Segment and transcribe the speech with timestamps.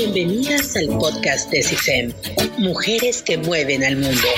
[0.00, 2.14] Bienvenidas al podcast de CIFEM,
[2.56, 4.28] Mujeres que mueven al mundo.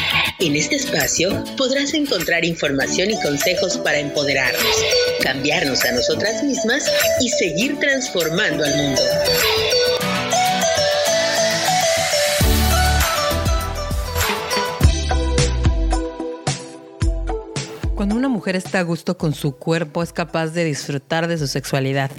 [0.41, 4.85] En este espacio podrás encontrar información y consejos para empoderarnos,
[5.23, 9.03] cambiarnos a nosotras mismas y seguir transformando al mundo.
[18.03, 21.47] Cuando una mujer está a gusto con su cuerpo, es capaz de disfrutar de su
[21.47, 22.11] sexualidad.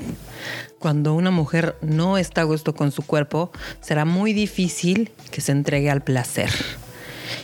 [0.80, 3.52] Cuando una mujer no está a gusto con su cuerpo,
[3.82, 6.50] será muy difícil que se entregue al placer.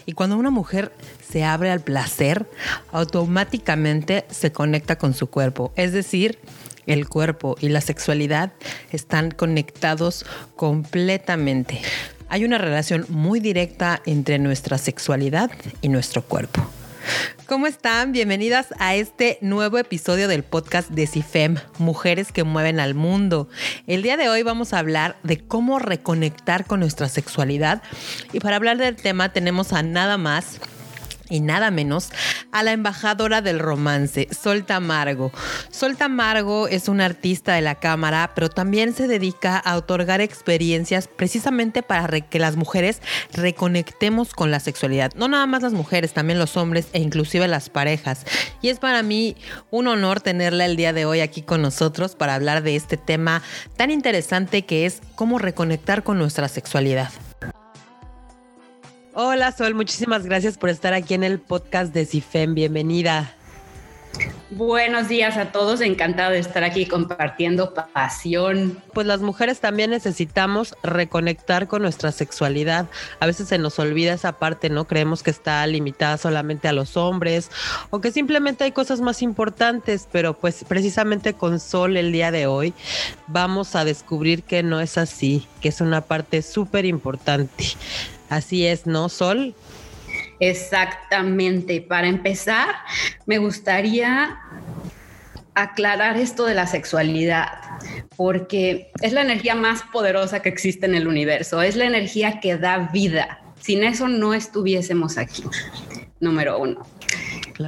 [0.05, 0.93] Y cuando una mujer
[1.29, 2.45] se abre al placer,
[2.93, 5.73] automáticamente se conecta con su cuerpo.
[5.75, 6.39] Es decir,
[6.85, 8.53] el cuerpo y la sexualidad
[8.93, 11.81] están conectados completamente.
[12.29, 15.51] Hay una relación muy directa entre nuestra sexualidad
[15.81, 16.65] y nuestro cuerpo.
[17.47, 18.11] ¿Cómo están?
[18.11, 23.49] Bienvenidas a este nuevo episodio del podcast de CIFEM, Mujeres que mueven al mundo.
[23.87, 27.81] El día de hoy vamos a hablar de cómo reconectar con nuestra sexualidad
[28.33, 30.59] y para hablar del tema tenemos a nada más
[31.29, 32.09] y nada menos
[32.51, 35.31] a la embajadora del romance, Sol Tamargo.
[35.69, 41.07] Sol Tamargo es una artista de la cámara, pero también se dedica a otorgar experiencias
[41.07, 43.01] precisamente para que las mujeres
[43.33, 45.13] reconectemos con la sexualidad.
[45.15, 48.25] No nada más las mujeres, también los hombres e inclusive las parejas.
[48.61, 49.35] Y es para mí
[49.71, 53.41] un honor tenerla el día de hoy aquí con nosotros para hablar de este tema
[53.77, 57.11] tan interesante que es cómo reconectar con nuestra sexualidad.
[59.15, 62.53] Hola Sol, muchísimas gracias por estar aquí en el podcast de CIFEM.
[62.53, 63.33] Bienvenida.
[64.51, 68.81] Buenos días a todos, encantada de estar aquí compartiendo pasión.
[68.93, 72.87] Pues las mujeres también necesitamos reconectar con nuestra sexualidad.
[73.19, 74.85] A veces se nos olvida esa parte, ¿no?
[74.85, 77.49] Creemos que está limitada solamente a los hombres
[77.89, 82.45] o que simplemente hay cosas más importantes, pero pues precisamente con Sol el día de
[82.45, 82.73] hoy
[83.27, 87.65] vamos a descubrir que no es así, que es una parte súper importante.
[88.29, 89.55] Así es, ¿no, Sol?
[90.39, 91.81] Exactamente.
[91.81, 92.75] Para empezar,
[93.25, 94.37] me gustaría
[95.55, 97.47] aclarar esto de la sexualidad,
[98.15, 102.57] porque es la energía más poderosa que existe en el universo, es la energía que
[102.57, 103.41] da vida.
[103.59, 105.43] Sin eso no estuviésemos aquí,
[106.21, 106.85] número uno.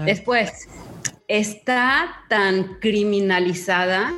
[0.06, 0.70] Después,
[1.28, 4.14] está tan criminalizada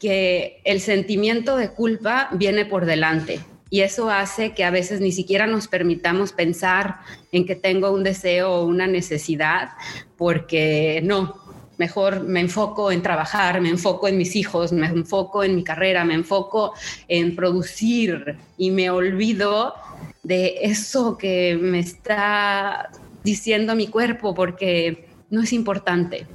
[0.00, 3.40] que el sentimiento de culpa viene por delante
[3.74, 6.98] y eso hace que a veces ni siquiera nos permitamos pensar
[7.32, 9.70] en que tengo un deseo o una necesidad,
[10.16, 11.34] porque no,
[11.76, 16.04] mejor me enfoco en trabajar, me enfoco en mis hijos, me enfoco en mi carrera,
[16.04, 16.74] me enfoco
[17.08, 19.74] en producir y me olvido
[20.22, 22.90] de eso que me está
[23.24, 26.28] diciendo mi cuerpo porque no es importante.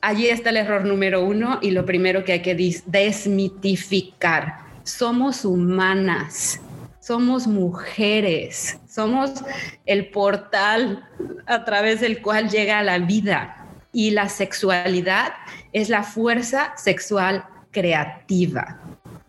[0.00, 2.54] Allí está el error número uno y lo primero que hay que
[2.86, 6.60] desmitificar somos humanas,
[7.00, 9.32] somos mujeres, somos
[9.84, 11.06] el portal
[11.46, 15.34] a través del cual llega la vida y la sexualidad
[15.72, 18.80] es la fuerza sexual creativa.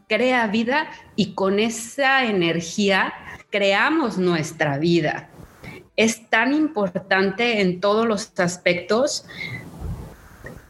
[0.08, 3.14] Crea vida y con esa energía
[3.50, 5.30] creamos nuestra vida.
[5.96, 9.26] Es tan importante en todos los aspectos.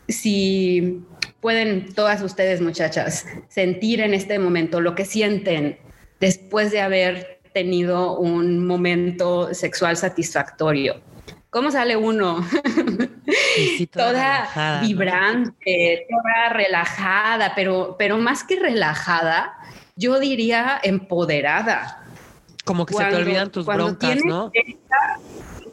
[0.07, 1.03] Si
[1.41, 5.77] pueden todas ustedes, muchachas, sentir en este momento lo que sienten
[6.19, 11.01] después de haber tenido un momento sexual satisfactorio.
[11.49, 12.45] ¿Cómo sale uno?
[13.91, 19.57] toda, vibrante, toda relajada, pero, pero más que relajada,
[19.95, 22.05] yo diría empoderada.
[22.65, 24.51] Como que se te olvidan tus broncas, ¿no?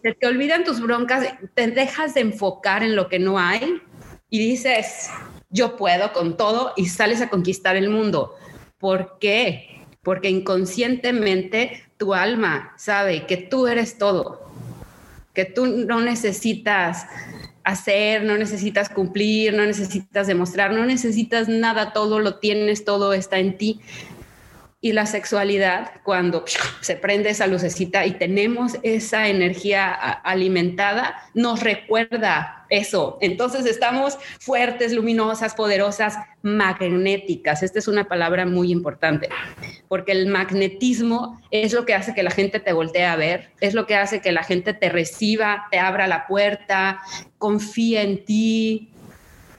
[0.03, 3.83] se te olvidan tus broncas, te dejas de enfocar en lo que no hay
[4.31, 5.10] y dices,
[5.56, 8.34] yo puedo con todo y sales a conquistar el mundo.
[8.78, 9.84] ¿Por qué?
[10.02, 14.48] Porque inconscientemente tu alma sabe que tú eres todo,
[15.32, 17.06] que tú no necesitas
[17.64, 23.38] hacer, no necesitas cumplir, no necesitas demostrar, no necesitas nada, todo lo tienes, todo está
[23.38, 23.80] en ti
[24.86, 26.44] y la sexualidad, cuando
[26.80, 33.18] se prende esa lucecita y tenemos esa energía alimentada, nos recuerda eso.
[33.21, 37.65] Entonces estamos fuertes, luminosas, poderosas, magnéticas.
[37.65, 39.28] Esta es una palabra muy importante,
[39.88, 43.74] porque el magnetismo es lo que hace que la gente te voltee a ver, es
[43.74, 47.00] lo que hace que la gente te reciba, te abra la puerta,
[47.38, 48.91] confía en ti,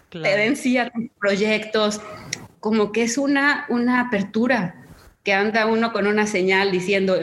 [0.09, 1.99] te den sí a tus proyectos,
[2.61, 4.85] como que es una, una apertura
[5.27, 7.17] que anda uno con una señal diciendo,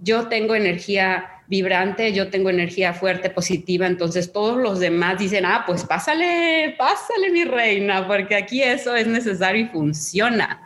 [0.00, 5.64] yo tengo energía vibrante, yo tengo energía fuerte, positiva, entonces todos los demás dicen, ah,
[5.66, 10.62] pues pásale, pásale mi reina, porque aquí eso es necesario y funciona.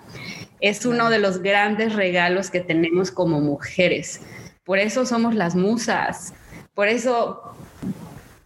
[0.61, 4.21] Es uno de los grandes regalos que tenemos como mujeres.
[4.63, 6.33] Por eso somos las musas.
[6.75, 7.57] Por eso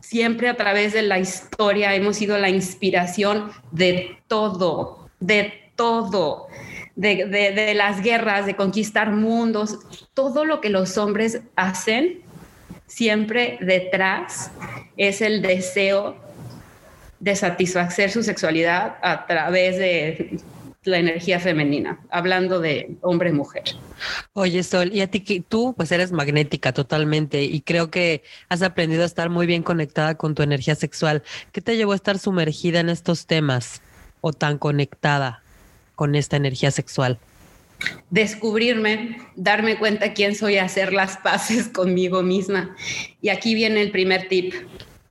[0.01, 6.49] siempre a través de la historia hemos sido la inspiración de todo, de todo.
[6.99, 9.79] De, las guerras, de conquistar mundos,
[10.15, 12.23] todo lo que los hombres hacen,
[12.89, 14.51] siempre detrás
[14.97, 16.17] es el deseo
[17.21, 20.41] de satisfacer su sexualidad a través de
[20.83, 23.63] la energía femenina, hablando de hombre-mujer.
[24.33, 29.05] Oye, Sol, y a ti tú pues eres magnética totalmente y creo que has aprendido
[29.05, 31.23] a estar muy bien conectada con tu energía sexual.
[31.53, 33.83] ¿Qué te llevó a estar sumergida en estos temas
[34.21, 35.45] o tan conectada
[35.99, 37.19] con esta energía sexual?
[38.09, 42.77] Descubrirme, darme cuenta quién soy, hacer las paces conmigo misma.
[43.21, 44.55] Y aquí viene el primer tip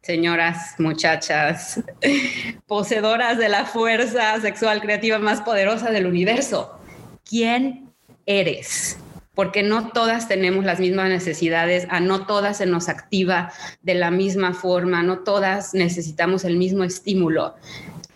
[0.01, 1.83] señoras, muchachas,
[2.67, 6.79] poseedoras de la fuerza sexual creativa más poderosa del universo.
[7.25, 7.91] ¿Quién
[8.25, 8.97] eres?
[9.35, 13.51] Porque no todas tenemos las mismas necesidades, a no todas se nos activa
[13.81, 17.55] de la misma forma, no todas necesitamos el mismo estímulo.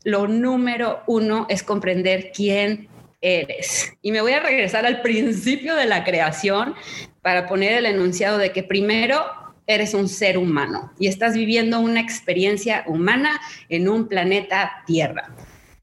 [0.03, 2.88] Lo número uno es comprender quién
[3.21, 3.94] eres.
[4.01, 6.74] Y me voy a regresar al principio de la creación
[7.21, 9.24] para poner el enunciado de que primero
[9.68, 13.39] eres un ser humano y estás viviendo una experiencia humana
[13.69, 15.36] en un planeta Tierra.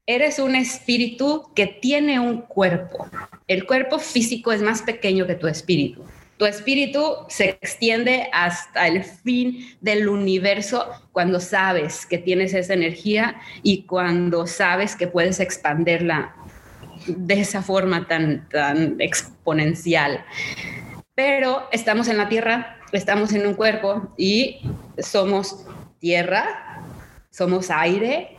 [0.05, 3.07] Eres un espíritu que tiene un cuerpo.
[3.47, 6.03] El cuerpo físico es más pequeño que tu espíritu.
[6.39, 13.35] Tu espíritu se extiende hasta el fin del universo cuando sabes que tienes esa energía
[13.61, 16.33] y cuando sabes que puedes expandirla
[17.05, 20.25] de esa forma tan, tan exponencial.
[21.13, 24.61] Pero estamos en la Tierra estamos en un cuerpo y
[24.97, 25.65] somos
[25.99, 26.83] tierra,
[27.29, 28.37] somos aire,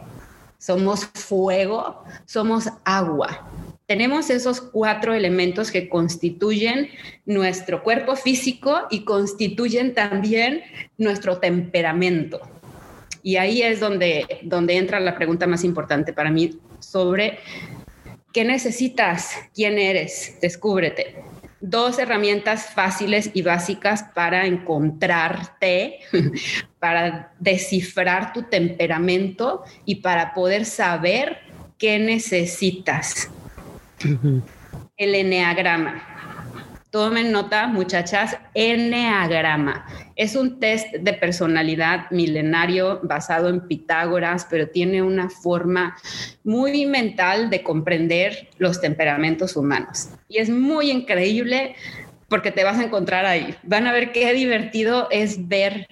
[0.59, 3.47] somos fuego, somos agua.
[3.91, 6.91] Tenemos esos cuatro elementos que constituyen
[7.27, 10.63] nuestro cuerpo físico y constituyen también
[10.97, 12.41] nuestro temperamento.
[13.25, 17.41] Y ahí es donde, donde entra la pregunta más importante para mí sobre
[18.33, 21.17] qué necesitas, quién eres, descúbrete
[21.61, 25.99] dos herramientas fáciles y básicas para encontrarte,
[26.79, 31.39] para descifrar tu temperamento y para poder saber
[31.77, 33.31] qué necesitas.
[34.97, 36.03] El eneagrama.
[36.91, 39.87] Tomen nota, muchachas, Enneagrama.
[40.17, 45.97] Es un test de personalidad milenario basado en Pitágoras, pero tiene una forma
[46.43, 50.09] muy mental de comprender los temperamentos humanos.
[50.29, 51.77] Y es muy increíble
[52.29, 53.55] porque te vas a encontrar ahí.
[53.63, 55.87] Van a ver qué divertido es ver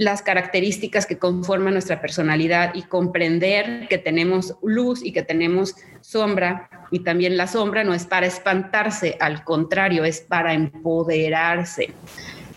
[0.00, 6.70] las características que conforman nuestra personalidad y comprender que tenemos luz y que tenemos sombra.
[6.90, 11.92] Y también la sombra no es para espantarse, al contrario, es para empoderarse.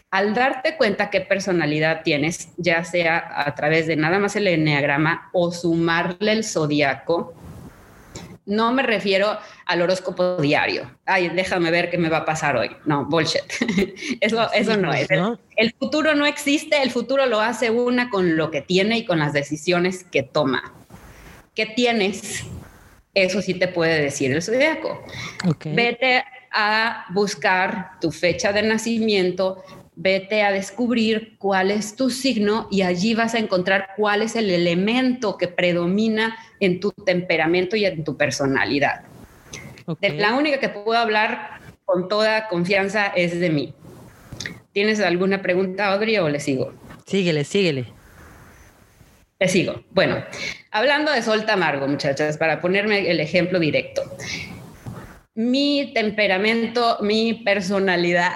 [0.10, 5.30] Al darte cuenta qué personalidad tienes, ya sea a través de nada más el enneagrama
[5.34, 7.34] o sumarle el zodiaco,
[8.46, 10.92] no me refiero al horóscopo diario.
[11.06, 12.70] Ay, déjame ver qué me va a pasar hoy.
[12.86, 13.44] No, bullshit.
[14.22, 15.08] eso, eso no es.
[15.56, 19.20] El, futuro no existe, el futuro lo hace una con lo que tiene y con
[19.20, 20.74] las decisiones que toma.
[21.56, 22.44] ¿Qué tienes?
[23.14, 25.06] Eso sí te puede decir el zodiaco.
[25.66, 29.64] Vete a buscar tu fecha de nacimiento,
[29.96, 34.50] vete a descubrir cuál es tu signo y allí vas a encontrar cuál es el
[34.50, 39.04] elemento que predomina en tu temperamento y en tu personalidad.
[40.02, 43.74] la única que puedo hablar con toda confianza es de mí.
[44.72, 46.74] ¿Tienes alguna pregunta, Audrey, o le sigo?
[47.06, 47.86] Síguele, síguele.
[49.40, 49.84] Le sigo.
[49.92, 50.24] Bueno,
[50.72, 54.02] hablando de sol amargo, muchachas, para ponerme el ejemplo directo.
[55.36, 58.32] Mi temperamento, mi personalidad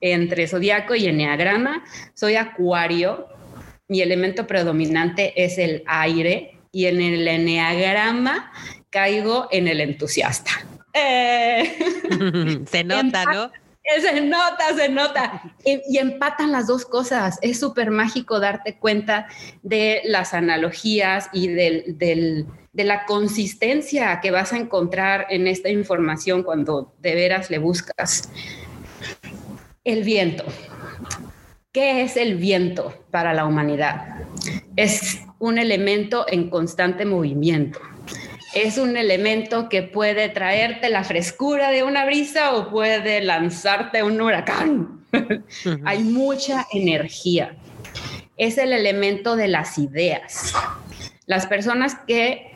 [0.00, 1.84] entre zodiaco y enneagrama,
[2.14, 3.28] soy acuario,
[3.88, 8.52] mi elemento predominante es el aire y en el enneagrama
[8.90, 10.50] caigo en el entusiasta.
[10.92, 11.76] Eh.
[12.70, 13.50] se nota, ¿no?
[14.00, 15.42] Se nota, se nota.
[15.64, 17.38] Y, empatan las dos cosas.
[17.42, 19.28] Es súper mágico darte cuenta
[19.62, 26.42] de las analogías y del, de la consistencia que vas a encontrar en esta información
[26.42, 28.28] cuando de veras le buscas.
[29.84, 30.44] El viento.
[31.72, 34.26] ¿Qué es el viento para la humanidad?
[34.76, 37.80] Es un elemento en constante movimiento.
[38.54, 44.20] Es un elemento que puede traerte la frescura de una brisa o puede lanzarte un
[44.20, 45.04] huracán.
[45.84, 47.56] Hay mucha energía.
[48.36, 50.54] Es el elemento de las ideas.
[51.26, 52.53] Las personas que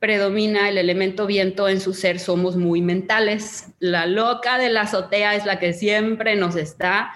[0.00, 3.68] predomina el elemento viento en su ser, somos muy mentales.
[3.78, 7.12] La loca de la azotea es la que siempre nos está,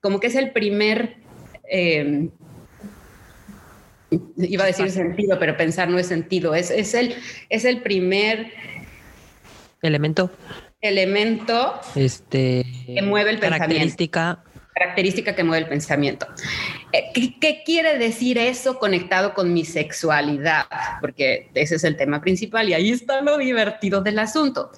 [0.00, 1.18] como que es el primer,
[1.70, 2.28] eh,
[4.36, 7.14] iba a decir sentido, pero pensar no es sentido, es, es, el,
[7.48, 8.52] es el primer
[9.80, 10.30] elemento.
[10.80, 14.44] Elemento este, que mueve el característica
[14.76, 16.26] característica que mueve el pensamiento.
[16.92, 17.04] Eh,
[17.40, 20.66] ¿Qué, quiere decir eso conectado con mi sexualidad?
[21.00, 24.70] Porque ese es el tema principal y ahí está lo divertido del asunto.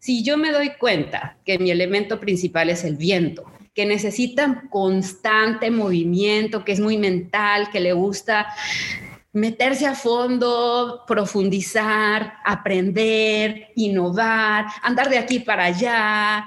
[0.00, 3.44] Si yo me doy cuenta que mi elemento principal es el viento,
[3.74, 8.48] que necesita constante movimiento, que es muy mental, que le gusta
[9.32, 16.44] meterse a fondo, profundizar, aprender, innovar, andar de aquí para allá,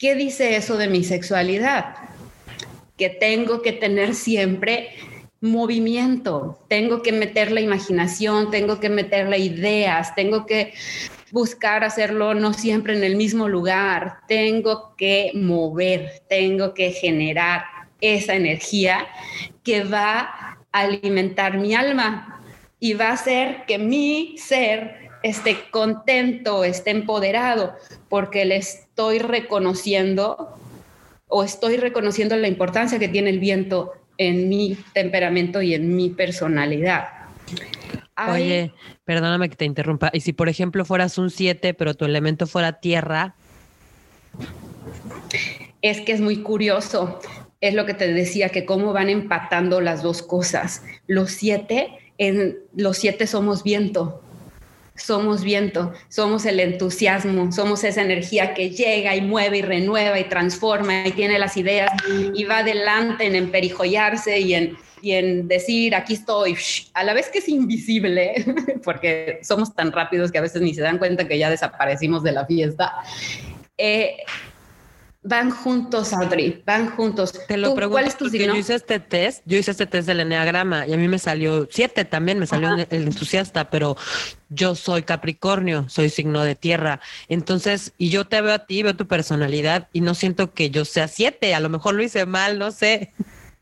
[0.00, 1.94] ¿Qué dice eso de mi sexualidad?
[2.96, 4.94] Que tengo que tener siempre
[5.42, 10.72] movimiento, tengo que meter la imaginación, tengo que meterle ideas, tengo que
[11.32, 17.64] buscar hacerlo no siempre en el mismo lugar, tengo que mover, tengo que generar
[18.00, 19.06] esa energía
[19.62, 22.42] que va a alimentar mi alma
[22.78, 27.74] y va a hacer que mi ser esté contento, esté empoderado,
[28.08, 30.56] porque le estoy reconociendo
[31.28, 36.10] o estoy reconociendo la importancia que tiene el viento en mi temperamento y en mi
[36.10, 37.08] personalidad.
[38.28, 38.72] Oye,
[39.04, 40.10] perdóname que te interrumpa.
[40.12, 43.34] Y si, por ejemplo, fueras un 7, pero tu elemento fuera tierra.
[45.80, 47.20] Es que es muy curioso.
[47.62, 50.82] Es lo que te decía, que cómo van empatando las dos cosas.
[51.06, 54.22] Los siete, en los siete somos viento
[55.00, 60.24] somos viento, somos el entusiasmo, somos esa energía que llega y mueve y renueva y
[60.24, 61.90] transforma y tiene las ideas
[62.34, 66.56] y va adelante en emperijoyarse y en, y en decir, aquí estoy,
[66.94, 68.44] a la vez que es invisible,
[68.84, 72.32] porque somos tan rápidos que a veces ni se dan cuenta que ya desaparecimos de
[72.32, 72.94] la fiesta.
[73.76, 74.18] Eh,
[75.22, 77.32] van juntos, Audrey, van juntos.
[77.46, 78.54] Te lo pregunto ¿cuál es tu signo?
[78.54, 81.68] Yo hice este test, yo hice este test del enneagrama y a mí me salió
[81.70, 83.96] siete también, me salió el entusiasta, pero
[84.48, 87.00] yo soy Capricornio, soy signo de tierra.
[87.28, 90.84] Entonces, y yo te veo a ti, veo tu personalidad y no siento que yo
[90.84, 93.12] sea siete, a lo mejor lo hice mal, no sé.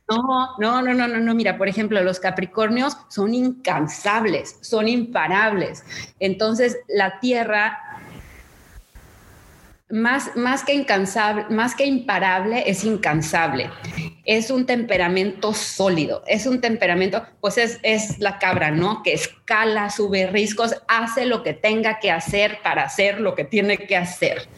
[0.09, 1.35] No, no, no, no, no, no.
[1.35, 5.85] Mira, por ejemplo, los Capricornios son incansables, son imparables.
[6.19, 7.79] Entonces, la Tierra
[9.91, 13.71] más, más, que incansable, más que imparable, es incansable.
[14.25, 19.03] Es un temperamento sólido, es un temperamento, pues es, es, la cabra, ¿no?
[19.03, 23.79] Que escala, sube riscos, hace lo que tenga que hacer para hacer lo que tiene
[23.79, 24.49] que hacer.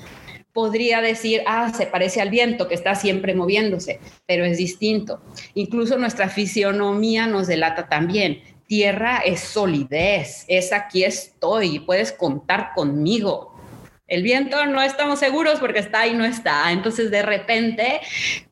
[0.53, 5.23] Podría decir, ah, se parece al viento que está siempre moviéndose, pero es distinto.
[5.55, 8.43] Incluso nuestra fisionomía nos delata también.
[8.67, 13.50] Tierra es solidez, es aquí estoy, puedes contar conmigo
[14.11, 16.71] el viento no estamos seguros porque está y no está.
[16.73, 18.01] Entonces, de repente,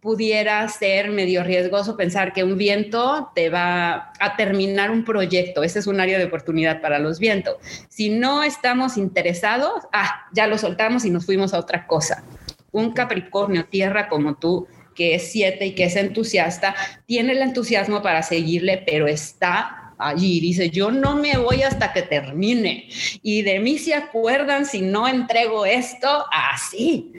[0.00, 5.64] pudiera ser medio riesgoso pensar que un viento te va a terminar un proyecto.
[5.64, 7.56] Ese es un área de oportunidad para los vientos.
[7.88, 12.22] Si no estamos interesados, ah, ya lo soltamos y nos fuimos a otra cosa.
[12.70, 18.00] Un Capricornio, tierra como tú, que es siete y que es entusiasta, tiene el entusiasmo
[18.00, 20.40] para seguirle, pero está allí.
[20.40, 22.88] Dice, yo no me voy hasta que termine.
[23.22, 27.12] Y de mí se acuerdan si no entrego esto así.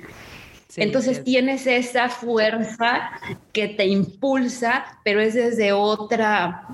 [0.76, 3.12] Entonces tienes esa fuerza
[3.52, 6.68] que te impulsa, pero es desde otra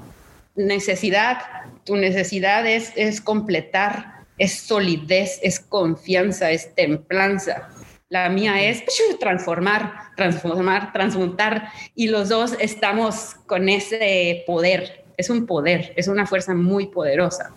[0.56, 1.38] necesidad.
[1.86, 7.70] Tu necesidad es, es completar, es solidez, es confianza, es templanza.
[8.10, 8.84] La mía es
[9.20, 11.70] transformar, transformar, transmutar.
[11.96, 17.52] Y los dos estamos con ese poder es un poder, es una fuerza muy poderosa.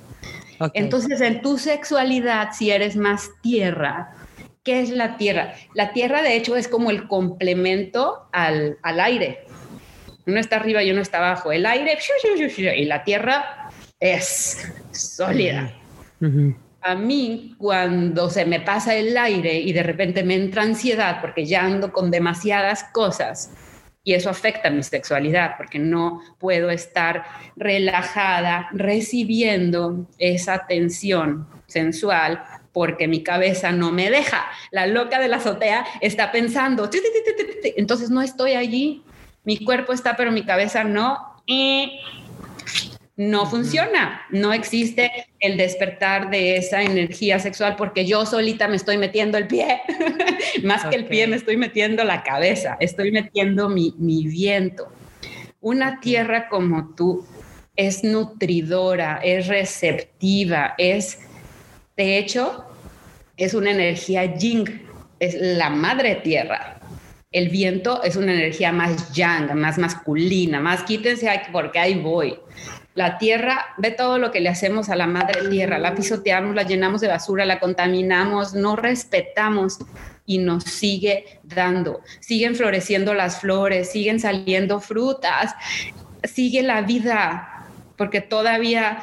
[0.74, 4.12] Entonces, en tu sexualidad, si eres más tierra,
[4.64, 5.54] ¿qué es la tierra?
[5.74, 9.44] La tierra, de hecho, es como el complemento al, aire.
[10.26, 11.52] Uno está arriba y uno está abajo.
[11.52, 11.96] El aire,
[12.76, 15.72] y la tierra es sólida.
[16.80, 21.44] A mí, cuando se me pasa el aire y de repente me entra ansiedad porque
[21.44, 23.52] ya ando con demasiadas cosas,
[24.08, 33.06] y eso afecta mi sexualidad porque no puedo estar relajada recibiendo esa tensión sensual porque
[33.06, 34.46] mi cabeza no me deja.
[34.70, 36.88] La loca de la azotea está pensando,
[37.76, 39.02] entonces no estoy allí,
[39.44, 41.18] mi cuerpo está pero mi cabeza no.
[43.18, 45.10] No funciona, no existe
[45.40, 49.80] el despertar de esa energía sexual porque yo solita me estoy metiendo el pie,
[50.62, 54.86] más que el pie me estoy metiendo la cabeza, estoy metiendo mi, viento.
[55.60, 57.26] Una tierra como tú
[57.74, 61.18] es nutridora, es receptiva, es,
[61.96, 62.66] de hecho,
[63.36, 64.86] es una energía yin,
[65.18, 66.80] es la madre tierra.
[67.32, 72.38] El viento es una energía más yang, más masculina, más quítense porque ahí voy.
[72.94, 76.64] La tierra, ve todo lo que le hacemos a la madre tierra, la pisoteamos, la
[76.64, 79.78] llenamos de basura, la contaminamos, no respetamos
[80.26, 82.00] y nos sigue dando.
[82.20, 85.54] Siguen floreciendo las flores, siguen saliendo frutas,
[86.24, 87.66] sigue la vida,
[87.96, 88.98] porque todavía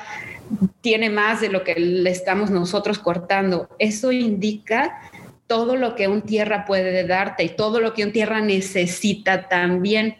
[0.82, 3.70] tiene más de lo que le estamos nosotros cortando.
[3.80, 5.00] Eso indica
[5.48, 10.18] todo lo que un tierra puede darte y todo lo que un tierra necesita también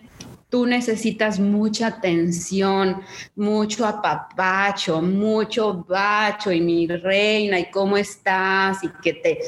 [0.56, 3.02] tú necesitas mucha atención,
[3.36, 9.40] mucho apapacho, mucho bacho y mi reina y cómo estás y que te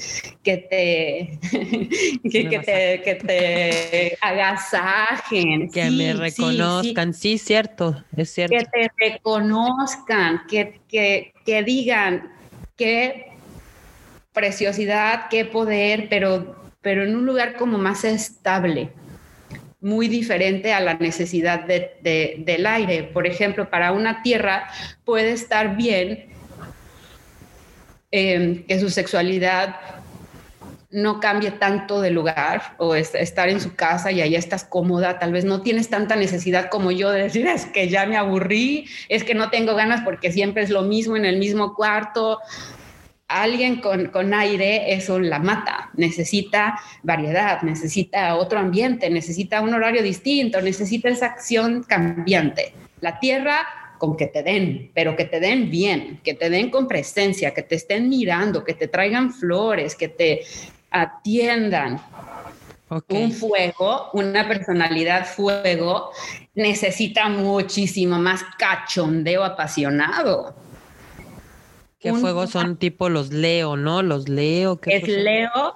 [0.43, 1.39] que te
[2.29, 8.57] que, te, que te agasajen, que me reconozcan, sí, cierto, es cierto.
[8.57, 12.33] Que te reconozcan, que, que, que digan
[12.75, 13.27] qué
[14.33, 18.91] preciosidad, qué poder, pero pero en un lugar como más estable
[19.79, 23.03] muy diferente a la necesidad del aire.
[23.03, 24.69] Por ejemplo, para una tierra
[25.05, 26.25] puede estar bien
[28.11, 29.75] em, que su sexualidad
[30.89, 35.33] no cambie tanto de lugar o estar en su casa y allá estás cómoda, tal
[35.33, 39.25] vez no tienes tanta necesidad como yo de decir es que ya me aburrí, es
[39.25, 42.39] que no tengo ganas porque siempre es lo mismo en el mismo cuarto,
[43.27, 50.01] alguien con, con, aire eso la mata, necesita variedad, necesita otro ambiente, necesita un horario
[50.01, 52.73] distinto, necesita esa acción cambiante.
[53.01, 53.67] La tierra
[53.97, 57.63] con que te den, pero que te den bien, que te den con presencia, que
[57.63, 60.41] te estén mirando, que te traigan flores, que te
[60.91, 62.01] atiendan.
[63.09, 66.11] Un fuego, una personalidad fuego,
[66.55, 70.66] necesita muchísimo más cachondeo apasionado
[71.99, 74.03] ¿Qué fuegos son tipo los Leo, no?
[74.03, 74.79] Los Leo.
[74.79, 75.75] ¿qué es Leo,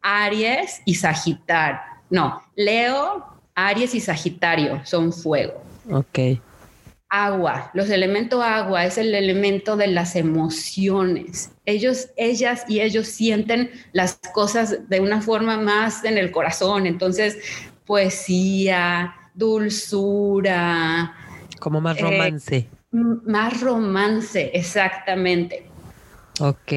[0.00, 1.80] Aries y Sagitario.
[2.10, 5.60] No, Leo, Aries y Sagitario son fuego.
[5.90, 6.38] Ok.
[7.08, 11.50] Agua, los elementos agua es el elemento de las emociones.
[11.64, 16.86] Ellos, ellas y ellos sienten las cosas de una forma más en el corazón.
[16.86, 17.38] Entonces,
[17.84, 21.14] poesía, dulzura.
[21.60, 22.68] Como más eh, romance.
[22.96, 25.68] Más romance, exactamente.
[26.40, 26.72] Ok.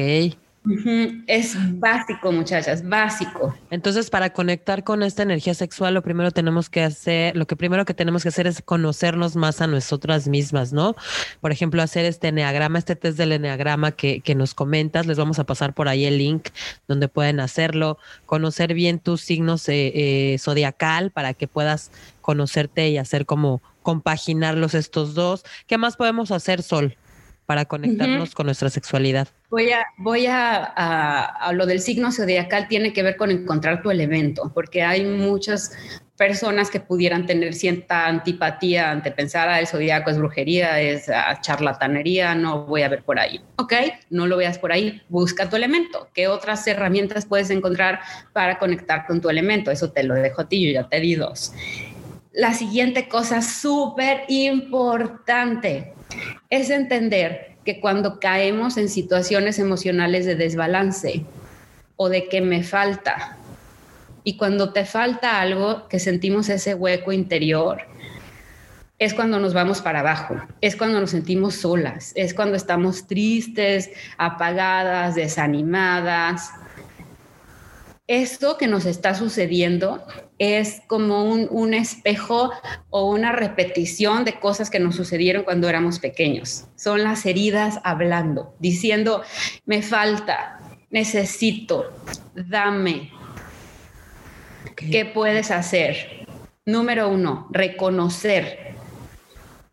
[1.26, 3.54] Es básico, muchachas, básico.
[3.70, 7.86] Entonces, para conectar con esta energía sexual, lo primero tenemos que hacer, lo que primero
[7.86, 10.96] que tenemos que hacer es conocernos más a nosotras mismas, ¿no?
[11.40, 15.38] Por ejemplo, hacer este eneagrama, este test del eneagrama que, que nos comentas, les vamos
[15.38, 16.48] a pasar por ahí el link
[16.86, 22.98] donde pueden hacerlo, conocer bien tus signos eh, eh, zodiacal para que puedas conocerte y
[22.98, 25.44] hacer como compaginarlos estos dos.
[25.66, 26.96] ¿Qué más podemos hacer, Sol,
[27.46, 29.28] para conectarnos con nuestra sexualidad?
[29.50, 33.90] Voy a, voy a, a, lo del signo zodiacal tiene que ver con encontrar tu
[33.90, 35.72] elemento, porque hay muchas
[36.16, 41.40] personas que pudieran tener cierta antipatía ante pensar, ah, el zodiaco es brujería, es ah,
[41.40, 43.40] charlatanería, no voy a ver por ahí.
[43.56, 43.72] Ok,
[44.10, 46.10] no lo veas por ahí, busca tu elemento.
[46.12, 48.00] ¿Qué otras herramientas puedes encontrar
[48.34, 49.70] para conectar con tu elemento?
[49.70, 51.54] Eso te lo dejo a ti, yo ya te di dos
[52.32, 55.92] la siguiente cosa súper importante
[56.48, 61.24] es entender que cuando caemos en situaciones emocionales de desbalance
[61.96, 63.36] o de que me falta,
[64.22, 67.82] y cuando te falta algo, que sentimos ese hueco interior,
[68.98, 73.90] es cuando nos vamos para abajo, es cuando nos sentimos solas, es cuando estamos tristes,
[74.18, 76.50] apagadas, desanimadas,
[78.06, 80.04] esto que nos está sucediendo
[80.40, 82.50] es como un, espejo
[82.88, 86.64] o una repetición de cosas que nos sucedieron cuando éramos pequeños.
[86.76, 89.22] Son las heridas hablando, diciendo,
[89.66, 91.92] me falta, necesito,
[92.34, 93.12] dame.
[94.76, 96.26] ¿Qué puedes hacer?
[96.64, 98.76] Número uno, reconocer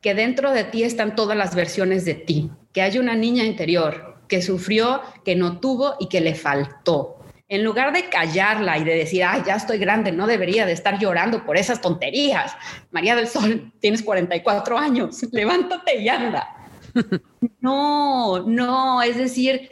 [0.02, 4.18] que dentro de ti están todas las versiones de ti, que hay una niña interior
[4.28, 7.17] que sufrió, que no tuvo y que le faltó
[7.50, 11.00] en lugar de callarla y de decir, ay, ya estoy grande, no debería de estar
[11.00, 12.56] llorando por esas tonterías.
[12.92, 16.48] María del Sol, tienes 44 años, levántate y anda.
[17.60, 19.70] No, no, es decir,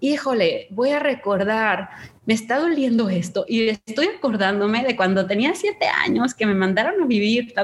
[0.00, 1.88] híjole, voy a recordar,
[2.26, 7.00] me está doliendo esto y estoy acordándome de cuando tenía siete años que me mandaron
[7.02, 7.54] a vivir,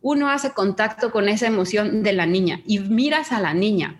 [0.00, 3.96] uno hace contacto con esa emoción de la niña y miras a la niña,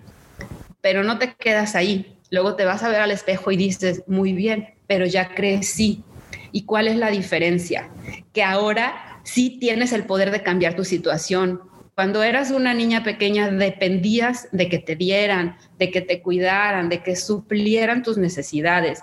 [0.81, 4.33] pero no te quedas ahí, Luego te vas a ver al espejo y dices, muy
[4.33, 6.05] bien, pero ya crecí.
[6.53, 7.91] ¿Y cuál es la diferencia?
[8.33, 11.61] Que ahora sí tienes el poder de cambiar tu situación.
[11.95, 17.03] Cuando eras una niña pequeña dependías de que te dieran, de que te cuidaran, de
[17.03, 19.01] que suplieran tus necesidades.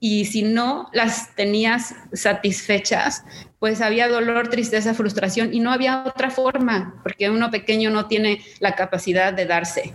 [0.00, 3.24] Y si no las tenías satisfechas,
[3.58, 8.40] pues había dolor, tristeza, frustración y no había otra forma, porque uno pequeño no tiene
[8.60, 9.94] la capacidad de darse.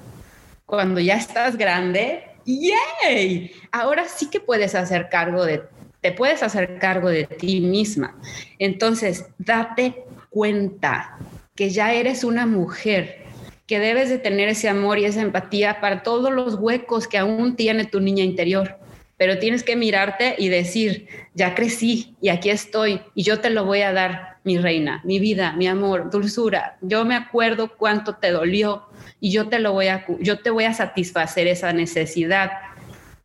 [0.66, 3.52] Cuando ya estás grande, ¡yay!
[3.72, 5.64] Ahora sí que puedes hacer cargo de
[6.04, 8.20] te puedes hacer cargo de ti misma.
[8.60, 11.18] Entonces, date cuenta
[11.56, 13.24] que ya eres una mujer,
[13.68, 17.56] que debes de tener ese amor y esa empatía para todos los huecos que aún
[17.56, 18.78] tiene tu niña interior.
[19.16, 23.64] Pero tienes que mirarte y decir, ya crecí y aquí estoy y yo te lo
[23.64, 26.78] voy a dar, mi reina, mi vida, mi amor, dulzura.
[26.82, 28.84] Yo me acuerdo cuánto te dolió
[29.24, 32.52] y yo te lo voy a yo te voy a satisfacer esa necesidad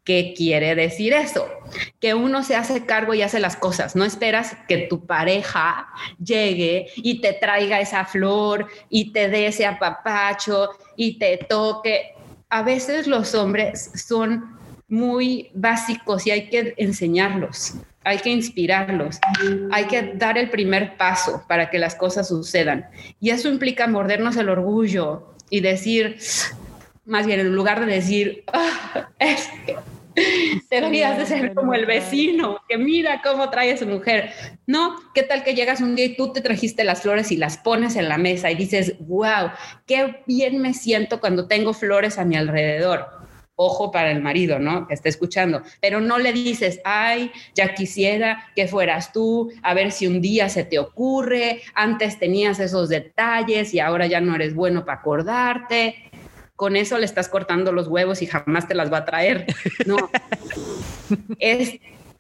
[0.05, 1.47] ¿Qué quiere decir eso?
[2.01, 3.95] Que uno se hace cargo y hace las cosas.
[3.95, 5.87] No esperas que tu pareja
[6.19, 12.15] llegue y te traiga esa flor y te dé ese apapacho y te toque.
[12.49, 14.59] A veces los hombres son
[14.89, 19.19] muy básicos y hay que enseñarlos, hay que inspirarlos,
[19.71, 22.89] hay que dar el primer paso para que las cosas sucedan.
[23.21, 26.19] Y eso implica mordernos el orgullo y decir,
[27.05, 29.77] más bien en lugar de decir, ah, es que
[30.71, 34.31] Deberías de ser como el vecino, que mira cómo trae a su mujer.
[34.67, 37.57] No, ¿qué tal que llegas un día y tú te trajiste las flores y las
[37.59, 39.51] pones en la mesa y dices, wow,
[39.87, 43.18] qué bien me siento cuando tengo flores a mi alrededor?
[43.61, 44.87] Ojo para el marido, ¿no?
[44.87, 45.63] Que está escuchando.
[45.81, 50.49] Pero no le dices, ay, ya quisiera que fueras tú, a ver si un día
[50.49, 56.09] se te ocurre, antes tenías esos detalles y ahora ya no eres bueno para acordarte
[56.59, 59.47] con eso le estás cortando los huevos y jamás te las va a traer.
[59.87, 59.97] No.
[61.39, 61.79] es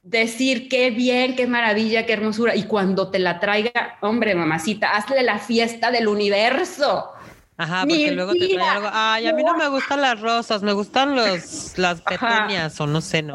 [0.08, 2.56] decir qué bien, qué maravilla, qué hermosura.
[2.56, 7.12] Y cuando te la traiga, hombre, mamacita, hazle la fiesta del universo.
[7.58, 8.88] Ajá, porque luego te trae algo.
[8.92, 13.00] Ay, a mí no me gustan las rosas, me gustan los, las petunias o no
[13.00, 13.34] sé, ¿no?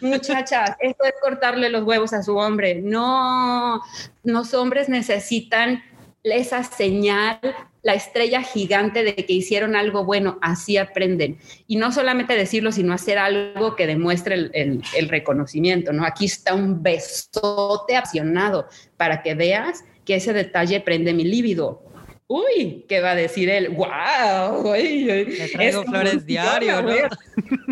[0.00, 2.80] muchachas, esto es cortarle los huevos a su hombre.
[2.82, 3.82] No,
[4.22, 5.82] los hombres necesitan
[6.22, 7.40] esa señal,
[7.82, 11.38] la estrella gigante de que hicieron algo bueno, así aprenden.
[11.66, 16.04] Y no solamente decirlo, sino hacer algo que demuestre el, reconocimiento, ¿no?
[16.04, 21.89] Aquí está un besote apasionado para que veas que ese detalle prende mi líbido.
[22.32, 23.70] Uy, ¿qué va a decir él?
[23.70, 24.72] ¡Wow!
[24.72, 26.94] Le traigo flores diario, ¿no?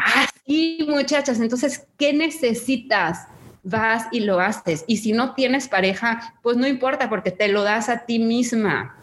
[0.04, 1.38] Así, muchachas.
[1.38, 3.28] Entonces, ¿qué necesitas?
[3.62, 4.84] vas y lo haces.
[4.86, 8.96] Y si no tienes pareja, pues no importa porque te lo das a ti misma.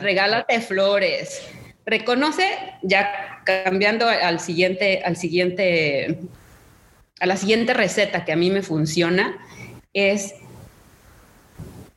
[0.00, 1.42] Regálate flores.
[1.86, 2.44] Reconoce,
[2.82, 6.18] ya cambiando al siguiente, al siguiente,
[7.20, 9.36] a la siguiente receta que a mí me funciona,
[9.92, 10.34] es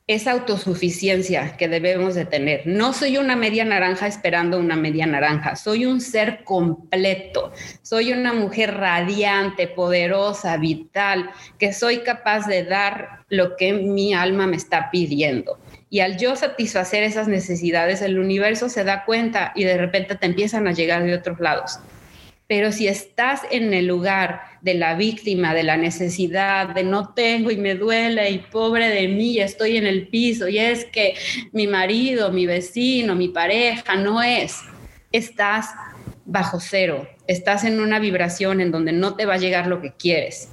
[0.07, 2.61] esa autosuficiencia que debemos de tener.
[2.67, 8.31] No soy una media naranja esperando una media naranja, soy un ser completo, soy una
[8.31, 14.91] mujer radiante, poderosa, vital, que soy capaz de dar lo que mi alma me está
[14.91, 15.57] pidiendo.
[15.89, 20.27] Y al yo satisfacer esas necesidades, el universo se da cuenta y de repente te
[20.27, 21.79] empiezan a llegar de otros lados.
[22.47, 27.49] Pero si estás en el lugar de la víctima, de la necesidad, de no tengo
[27.49, 31.15] y me duele y pobre de mí, estoy en el piso y es que
[31.51, 34.59] mi marido, mi vecino, mi pareja no es,
[35.11, 35.69] estás
[36.25, 39.93] bajo cero, estás en una vibración en donde no te va a llegar lo que
[39.93, 40.49] quieres.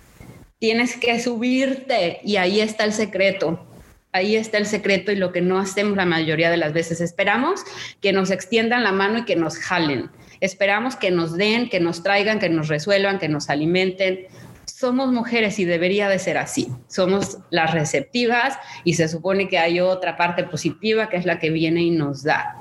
[0.59, 3.66] Tienes que subirte y ahí está el secreto.
[4.12, 7.00] Ahí está el secreto y lo que no hacemos la mayoría de las veces.
[7.00, 7.64] Esperamos
[8.00, 10.11] que nos extiendan la mano y que nos jalen
[10.42, 14.26] Esperamos que nos den, que nos traigan, que nos resuelvan, que nos alimenten.
[14.64, 16.66] Somos mujeres y debería de ser así.
[16.88, 21.50] Somos las receptivas y se supone que hay otra parte positiva que es la que
[21.50, 22.57] viene y nos da.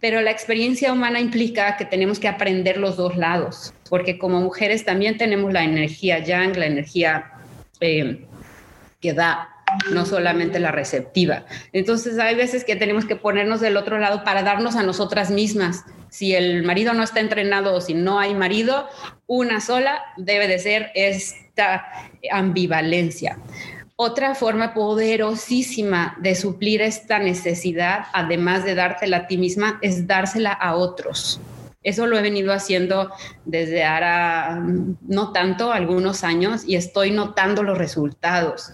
[0.00, 4.86] Pero la experiencia humana implica que tenemos que aprender los dos lados, porque como mujeres
[4.86, 7.30] también tenemos la energía yang, la energía
[7.80, 8.26] eh,
[9.02, 9.50] que da
[9.90, 11.44] no solamente la receptiva.
[11.72, 15.84] Entonces hay veces que tenemos que ponernos del otro lado para darnos a nosotras mismas.
[16.08, 18.88] Si el marido no está entrenado o si no hay marido,
[19.26, 21.86] una sola debe de ser esta
[22.30, 23.38] ambivalencia.
[23.96, 30.52] Otra forma poderosísima de suplir esta necesidad, además de dártela a ti misma, es dársela
[30.52, 31.40] a otros.
[31.86, 33.12] Eso lo he venido haciendo
[33.44, 34.60] desde ahora,
[35.06, 38.72] no tanto, algunos años, y estoy notando los resultados.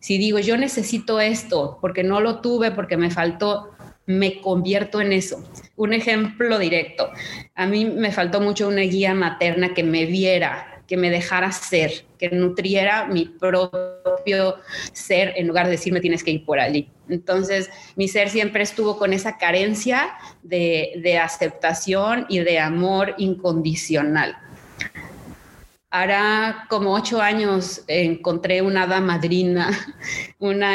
[0.00, 3.72] Si digo, yo necesito esto porque no lo tuve, porque me faltó,
[4.06, 5.44] me convierto en eso.
[5.76, 7.10] Un ejemplo directo.
[7.54, 12.04] A mí me faltó mucho una guía materna que me viera que me dejara ser,
[12.18, 14.56] que nutriera mi propio
[14.92, 16.88] ser en lugar de decirme tienes que ir por allí.
[17.08, 24.36] Entonces, mi ser siempre estuvo con esa carencia de, aceptación y de amor incondicional.
[25.90, 29.70] Hará como ocho años encontré una hada madrina,
[30.38, 30.74] una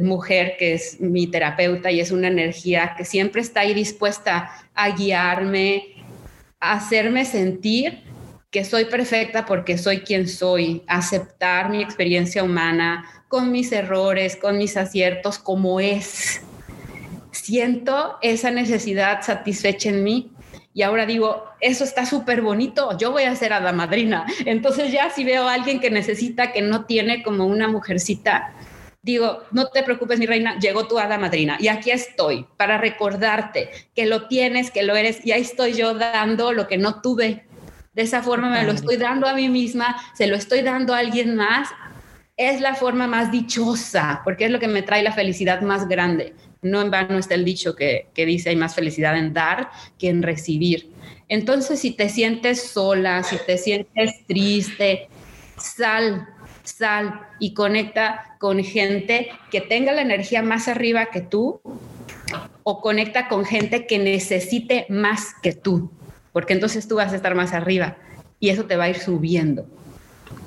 [0.00, 4.90] mujer que es mi terapeuta y es una energía que siempre está ahí dispuesta a
[4.90, 6.04] guiarme,
[6.60, 8.04] a hacerme sentir
[8.50, 14.56] que soy perfecta porque soy quien soy, aceptar mi experiencia humana con mis errores, con
[14.56, 16.40] mis aciertos, como es.
[17.30, 20.32] Siento esa necesidad satisfecha en mí
[20.72, 24.24] y ahora digo, eso está súper bonito, yo voy a ser a la madrina.
[24.46, 28.54] Entonces ya si veo a alguien que necesita, que no tiene como una mujercita,
[29.02, 33.70] digo, no te preocupes mi reina, llegó tu hada madrina y aquí estoy para recordarte
[33.94, 37.47] que lo tienes, que lo eres y ahí estoy yo dando lo que no tuve.
[37.94, 40.98] De esa forma me lo estoy dando a mí misma, se lo estoy dando a
[40.98, 41.68] alguien más.
[42.36, 46.34] Es la forma más dichosa, porque es lo que me trae la felicidad más grande.
[46.62, 50.22] No en vano está el dicho que, dice hay más felicidad en dar que en
[50.22, 50.92] recibir.
[51.28, 55.08] Entonces, si te sientes sola, si te sientes triste,
[55.56, 56.28] sal,
[56.62, 61.60] sal y conecta con gente que tenga la energía más arriba que tú
[62.62, 65.90] o conecta con gente que necesite más que tú,
[66.38, 67.96] porque entonces tú vas a estar más arriba
[68.38, 69.66] y eso te va a ir subiendo.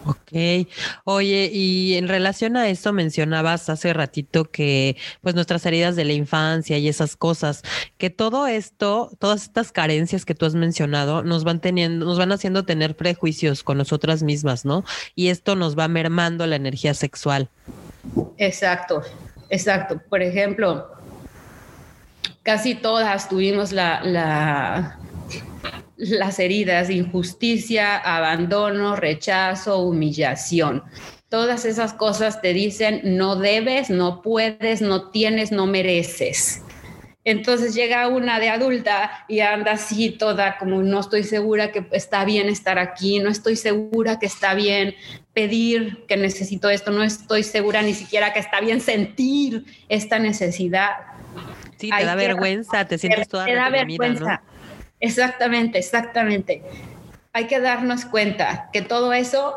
[0.05, 0.69] Ok.
[1.03, 6.13] Oye, y en relación a esto mencionabas hace ratito que pues nuestras heridas de la
[6.13, 7.63] infancia y esas cosas,
[7.97, 12.31] que todo esto, todas estas carencias que tú has mencionado nos van teniendo, nos van
[12.31, 14.85] haciendo tener prejuicios con nosotras mismas, ¿no?
[15.13, 17.49] Y esto nos va mermando la energía sexual.
[18.37, 19.01] Exacto,
[19.49, 20.01] exacto.
[20.09, 20.89] Por ejemplo,
[22.43, 24.97] casi todas tuvimos la, la
[26.01, 30.83] las heridas, injusticia, abandono, rechazo, humillación.
[31.29, 36.63] Todas esas cosas te dicen no debes, no puedes, no tienes, no mereces.
[37.23, 42.25] Entonces llega una de adulta y anda así toda como no estoy segura que está
[42.25, 44.95] bien estar aquí, no estoy segura que está bien
[45.33, 50.93] pedir que necesito esto, no estoy segura ni siquiera que está bien sentir esta necesidad.
[51.77, 54.41] Sí, te da vergüenza, te sientes toda Te da vergüenza.
[55.01, 56.61] Exactamente, exactamente.
[57.33, 59.55] Hay que darnos cuenta que todo eso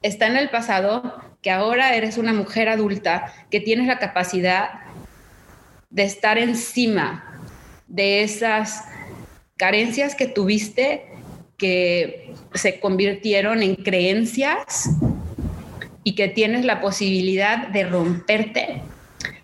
[0.00, 4.70] está en el pasado, que ahora eres una mujer adulta, que tienes la capacidad
[5.90, 7.40] de estar encima
[7.86, 8.84] de esas
[9.58, 11.06] carencias que tuviste
[11.58, 14.88] que se convirtieron en creencias
[16.04, 18.82] y que tienes la posibilidad de romperte.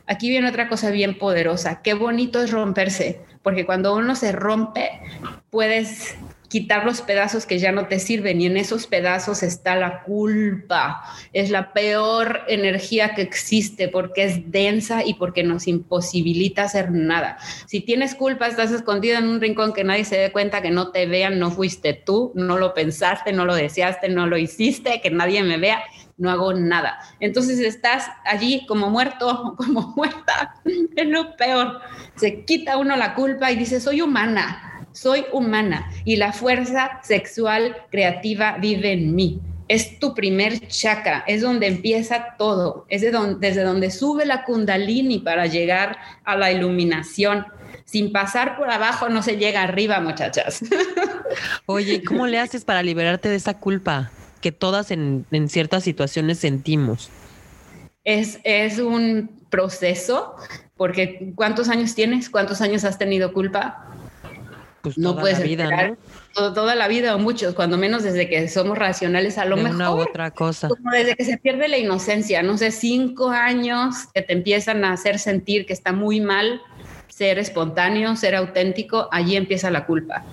[0.06, 1.82] Aquí viene otra cosa bien poderosa.
[1.82, 5.00] Qué bonito es romperse porque cuando uno se rompe,
[5.50, 6.16] puedes
[6.48, 11.04] quitar los pedazos que ya no te sirven y en esos pedazos está la culpa.
[11.32, 17.38] Es la peor energía que existe porque es densa y porque nos imposibilita hacer nada.
[17.66, 20.90] Si tienes culpa, estás escondido en un rincón que nadie se dé cuenta, que no
[20.90, 25.10] te vean, no fuiste tú, no lo pensaste, no lo deseaste, no lo hiciste, que
[25.10, 25.82] nadie me vea
[26.18, 26.98] no hago nada.
[27.20, 31.80] Entonces estás allí como muerto, como muerta, es lo peor.
[32.16, 37.76] Se quita uno la culpa y dice, soy humana, soy humana y la fuerza sexual
[37.90, 39.40] creativa vive en mí.
[39.68, 45.46] Es tu primer chakra, es donde empieza todo, es desde donde sube la kundalini para
[45.46, 47.46] llegar a la iluminación.
[47.84, 50.62] Sin pasar por abajo no se llega arriba, muchachas.
[51.66, 54.10] Oye, ¿cómo le haces para liberarte de esa culpa?
[54.40, 57.10] Que todas en, ciertas situaciones sentimos.
[58.04, 60.34] Es, es, un proceso,
[60.76, 62.30] porque ¿cuántos años tienes?
[62.30, 63.84] ¿Cuántos años has tenido culpa?
[64.82, 65.96] Pues no toda puedes la vida,
[66.34, 69.74] Toda, la vida o muchos, cuando menos desde que somos racionales, a lo mejor.
[69.74, 70.68] Una u otra cosa.
[70.68, 74.92] Como desde que se pierde la inocencia, no sé, cinco años que te empiezan a
[74.92, 76.62] hacer sentir que está muy mal
[77.18, 80.24] ser espontáneo, ser auténtico, allí empieza la culpa.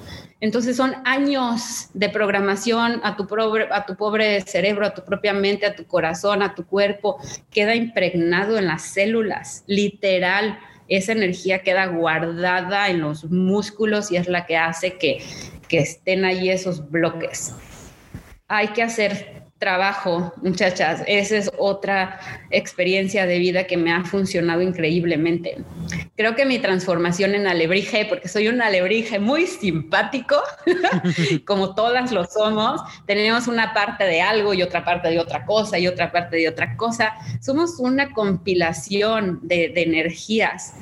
[0.46, 5.34] Entonces son años de programación a tu, pobre, a tu pobre cerebro, a tu propia
[5.34, 7.18] mente, a tu corazón, a tu cuerpo.
[7.50, 10.60] Queda impregnado en las células, literal.
[10.88, 15.24] Esa energía queda guardada en los músculos y es la que hace que,
[15.68, 17.56] que estén ahí esos bloques.
[18.48, 21.02] Hay que hacer trabajo, muchachas.
[21.08, 22.20] Esa es otra
[22.52, 25.58] experiencia de vida que me ha funcionado increíblemente.
[26.16, 30.36] Creo que mi transformación en alebrije, porque soy un alebrije muy simpático,
[31.48, 35.80] como todas lo somos, tenemos una parte de algo y otra parte de otra cosa
[35.80, 37.16] y otra parte de otra cosa.
[37.42, 40.76] Somos una compilación de, de energías.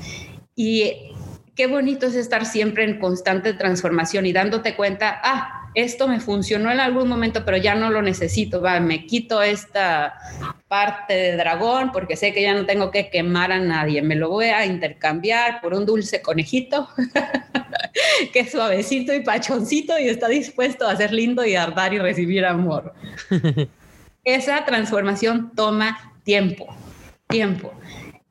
[0.58, 1.14] Y
[1.56, 6.72] qué bonito es estar siempre en constante transformación y dándote cuenta, ah, esto me funcionó
[6.72, 10.16] en algún momento, pero ya no lo necesito, va, me quito esta
[10.68, 14.30] parte de dragón porque sé que ya no tengo que quemar a nadie, me lo
[14.30, 16.90] voy a intercambiar por un dulce conejito
[18.34, 22.00] que es suavecito y pachoncito y está dispuesto a ser lindo y a dar y
[22.00, 22.94] recibir amor.
[24.24, 26.68] Esa transformación toma tiempo,
[27.28, 27.74] tiempo.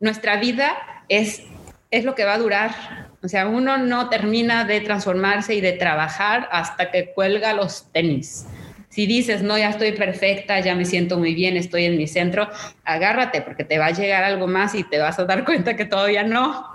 [0.00, 0.76] Nuestra vida
[1.08, 1.42] es,
[1.90, 5.72] es lo que va a durar o sea, uno no termina de transformarse y de
[5.72, 8.46] trabajar hasta que cuelga los tenis.
[8.88, 12.50] Si dices, no, ya estoy perfecta, ya me siento muy bien, estoy en mi centro,
[12.84, 15.84] agárrate porque te va a llegar algo más y te vas a dar cuenta que
[15.84, 16.66] todavía no,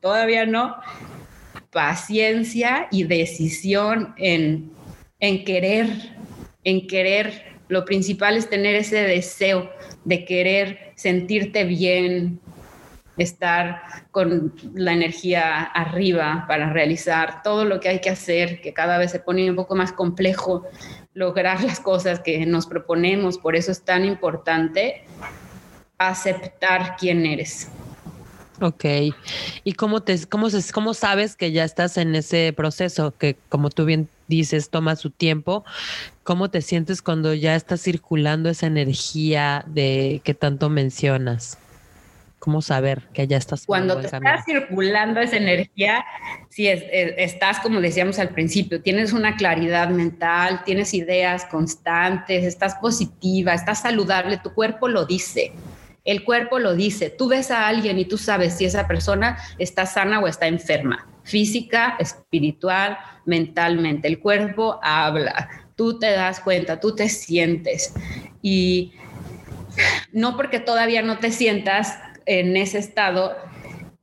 [0.00, 0.76] todavía no.
[1.70, 4.70] Paciencia y decisión en,
[5.20, 5.88] en querer,
[6.64, 7.56] en querer.
[7.68, 9.70] Lo principal es tener ese deseo
[10.04, 12.40] de querer sentirte bien,
[13.22, 18.98] estar con la energía arriba para realizar todo lo que hay que hacer, que cada
[18.98, 20.64] vez se pone un poco más complejo
[21.14, 23.38] lograr las cosas que nos proponemos.
[23.38, 25.04] Por eso es tan importante
[25.98, 27.68] aceptar quién eres.
[28.60, 28.84] Ok.
[29.64, 33.84] ¿Y cómo, te, cómo, cómo sabes que ya estás en ese proceso que, como tú
[33.84, 35.64] bien dices, toma su tiempo?
[36.22, 41.58] ¿Cómo te sientes cuando ya está circulando esa energía de que tanto mencionas?
[42.42, 43.66] ¿Cómo saber que ya estás?
[43.66, 46.04] Cuando te está circulando esa energía,
[46.48, 53.54] si estás, como decíamos al principio, tienes una claridad mental, tienes ideas constantes, estás positiva,
[53.54, 55.52] estás saludable, tu cuerpo lo dice.
[56.04, 57.10] El cuerpo lo dice.
[57.10, 61.06] Tú ves a alguien y tú sabes si esa persona está sana o está enferma,
[61.22, 64.08] física, espiritual, mentalmente.
[64.08, 65.48] El cuerpo habla.
[65.76, 67.94] Tú te das cuenta, tú te sientes.
[68.42, 68.94] Y
[70.12, 73.36] no porque todavía no te sientas en ese estado,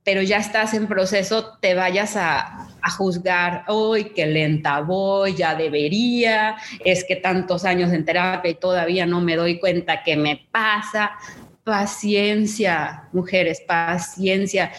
[0.04, 6.56] pero ya estás en proceso, te vayas a, juzgar, hoy qué lenta voy, ya debería,
[6.84, 11.12] es que tantos años en terapia y todavía no me doy cuenta que me pasa.
[11.62, 14.72] Paciencia, mujeres, paciencia.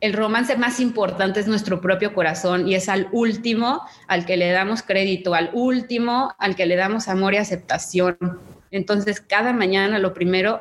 [0.00, 4.50] El romance más importante es nuestro propio corazón y es al último al que le
[4.52, 8.16] damos crédito, al último al que le damos amor y aceptación.
[8.70, 10.60] Entonces, cada mañana lo primero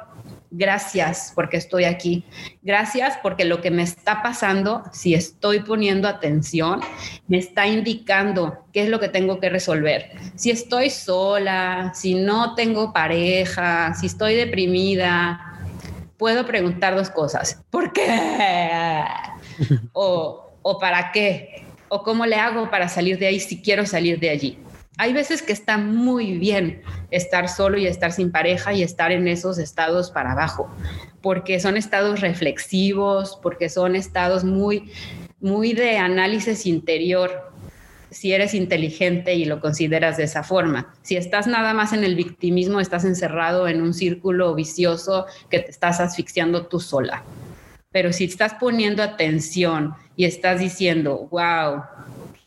[0.52, 2.24] Gracias porque estoy aquí.
[2.64, 6.82] Gracias porque lo que me está pasando, si estoy poniendo atención,
[7.28, 10.10] me está indicando qué es lo que tengo que resolver.
[10.36, 15.60] Si estoy sola, si no tengo pareja, si estoy deprimida,
[16.18, 17.64] puedo preguntar dos cosas.
[17.70, 19.06] ¿Por qué?
[19.94, 21.64] o, o para qué?
[21.90, 24.58] ¿O cómo le hago para salir de ahí si quiero salir de allí?
[25.00, 29.30] Hay veces que está muy bien estar solo y estar sin pareja y estar en
[29.30, 30.70] esos estados para abajo,
[31.22, 34.92] porque son estados reflexivos, porque son estados muy,
[35.40, 37.50] muy de análisis interior,
[38.12, 40.94] si eres inteligente y lo consideras de esa forma.
[41.02, 45.72] Si estás nada más en el victimismo, estás encerrado en un círculo vicioso que te
[45.72, 47.24] estás asfixiando tú sola.
[47.92, 51.84] Pero si estás poniendo atención y estás diciendo, wow,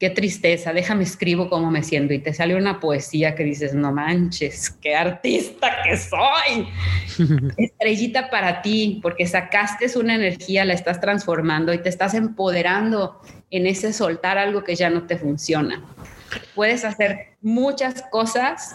[0.02, 3.92] qué tristeza, déjame escribo cómo me siento y te sale una poesía que dices, no
[3.92, 6.66] manches, qué artista que soy.
[7.56, 13.20] Estrellita para ti, porque sacaste una energía, la estás transformando y te estás empoderando
[13.52, 15.80] en ese soltar algo que ya no te funciona.
[16.56, 18.74] Puedes hacer muchas cosas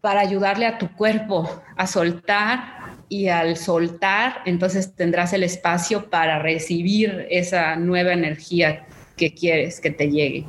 [0.00, 2.78] para ayudarle a tu cuerpo a soltar
[3.10, 9.90] y al soltar, entonces tendrás el espacio para recibir esa nueva energía que quieres que
[9.90, 10.44] te llegue.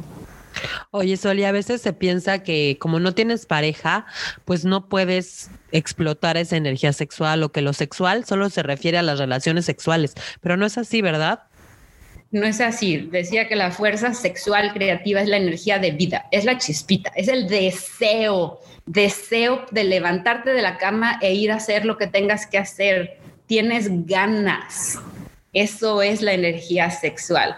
[0.91, 4.05] Oye, Soli, a veces se piensa que como no tienes pareja,
[4.45, 9.03] pues no puedes explotar esa energía sexual o que lo sexual solo se refiere a
[9.03, 11.43] las relaciones sexuales, pero no es así, ¿verdad?
[12.31, 12.97] No es así.
[12.97, 17.27] Decía que la fuerza sexual creativa es la energía de vida, es la chispita, es
[17.27, 22.45] el deseo, deseo de levantarte de la cama e ir a hacer lo que tengas
[22.45, 23.19] que hacer.
[23.47, 24.99] Tienes ganas.
[25.53, 27.55] Eso es la energía sexual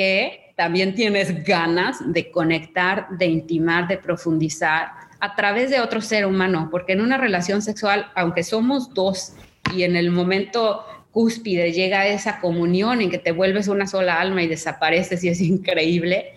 [0.00, 6.24] que también tienes ganas de conectar, de intimar, de profundizar a través de otro ser
[6.24, 9.34] humano, porque en una relación sexual, aunque somos dos
[9.74, 14.42] y en el momento cúspide llega esa comunión en que te vuelves una sola alma
[14.42, 16.32] y desapareces y es increíble,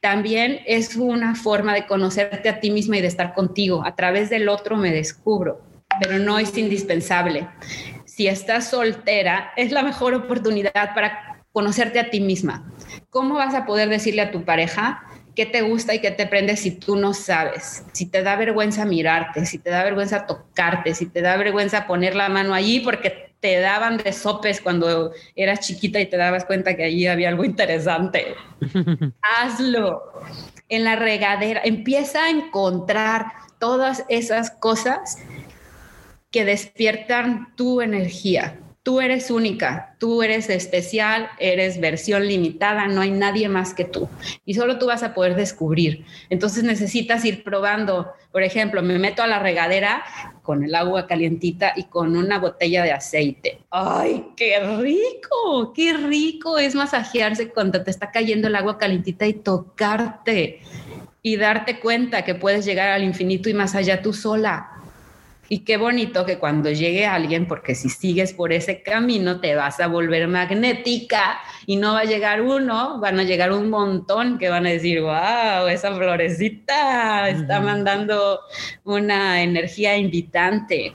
[0.00, 3.84] también es una forma de conocerte a ti misma y de estar contigo.
[3.86, 5.60] A través del otro me descubro,
[6.02, 7.46] pero no es indispensable.
[8.04, 12.70] Si estás soltera, es la mejor oportunidad para conocerte a ti misma.
[13.16, 15.02] ¿Cómo vas a poder decirle a tu pareja
[15.34, 17.82] qué te gusta y qué te prende si tú no sabes?
[17.92, 22.14] Si te da vergüenza mirarte, si te da vergüenza tocarte, si te da vergüenza poner
[22.14, 26.76] la mano allí porque te daban de sopes cuando eras chiquita y te dabas cuenta
[26.76, 28.34] que allí había algo interesante.
[29.40, 30.02] Hazlo.
[30.68, 35.16] En la regadera, empieza a encontrar todas esas cosas
[36.30, 38.58] que despiertan tu energía.
[38.86, 44.08] Tú eres única, tú eres especial, eres versión limitada, no hay nadie más que tú.
[44.44, 46.04] Y solo tú vas a poder descubrir.
[46.30, 48.12] Entonces necesitas ir probando.
[48.30, 50.04] Por ejemplo, me meto a la regadera
[50.44, 53.58] con el agua calientita y con una botella de aceite.
[53.72, 55.72] ¡Ay, qué rico!
[55.74, 60.60] ¡Qué rico es masajearse cuando te está cayendo el agua calientita y tocarte!
[61.22, 64.75] Y darte cuenta que puedes llegar al infinito y más allá tú sola
[65.48, 69.80] y qué bonito que cuando llegue alguien, porque si sigues por ese camino te vas
[69.80, 74.48] a volver magnética y no va a llegar uno, van a llegar un montón que
[74.48, 78.40] van a decir, wow, esa florecita está mandando
[78.84, 80.94] una energía invitante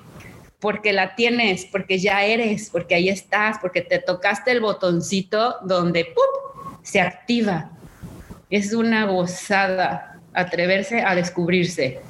[0.59, 6.05] porque la tienes, porque ya eres, porque ahí estás, porque te tocaste el botoncito donde
[6.05, 6.77] ¡pum!
[6.83, 7.71] se activa.
[8.49, 12.01] Es una gozada atreverse a descubrirse.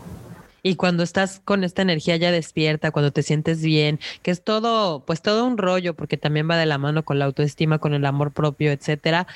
[0.63, 5.03] Y cuando estás con esta energía ya despierta, cuando te sientes bien, que es todo,
[5.05, 8.05] pues todo un rollo, porque también va de la mano con la autoestima, con el
[8.05, 9.27] amor propio, etcétera,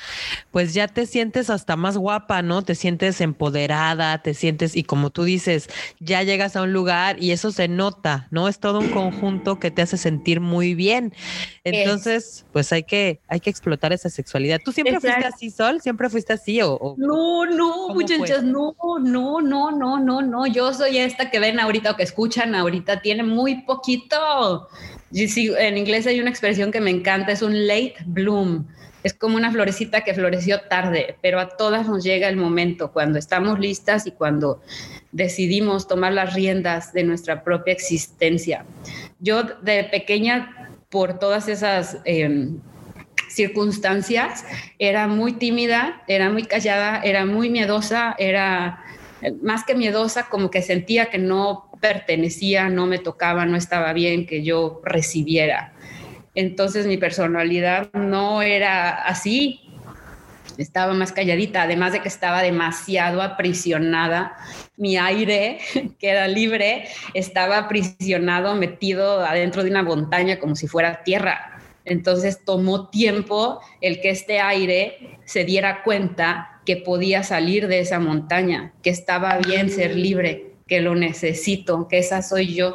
[0.52, 2.62] pues ya te sientes hasta más guapa, ¿no?
[2.62, 5.70] Te sientes empoderada, te sientes, y como tú dices,
[6.00, 8.48] ya llegas a un lugar y eso se nota, ¿no?
[8.48, 11.14] Es todo un conjunto que te hace sentir muy bien.
[11.64, 14.60] Entonces, pues hay que, hay que explotar esa sexualidad.
[14.64, 15.82] ¿Tú siempre fuiste así, Sol?
[15.82, 16.62] ¿Siempre fuiste así?
[16.62, 20.48] O, no, no, muchachas, no, no, no, no, no, no.
[20.48, 24.68] Yo soy esta que ven ahorita o que escuchan ahorita, tiene muy poquito.
[25.12, 28.68] En inglés hay una expresión que me encanta, es un late bloom.
[29.04, 33.20] Es como una florecita que floreció tarde, pero a todas nos llega el momento cuando
[33.20, 34.62] estamos listas y cuando
[35.12, 38.66] decidimos tomar las riendas de nuestra propia existencia.
[39.20, 42.60] Yo de pequeña por todas esas em,
[43.30, 44.46] circunstancias,
[44.80, 48.85] era muy tímida, era muy callada, era muy miedosa, era eh,
[49.42, 54.26] más que miedosa, como que sentía que no pertenecía, no me tocaba, no estaba bien
[54.26, 55.74] que yo recibiera.
[56.34, 59.66] Entonces mi personalidad no era así,
[60.58, 64.36] estaba más calladita, además de que estaba demasiado aprisionada.
[64.78, 65.60] Mi aire,
[66.00, 71.60] que era libre, estaba aprisionado, metido adentro de una montaña como si fuera tierra.
[71.86, 78.00] Entonces tomó tiempo el que este aire se diera cuenta que podía salir de esa
[78.00, 82.74] montaña, que estaba bien ser libre, que lo necesito, que esa soy yo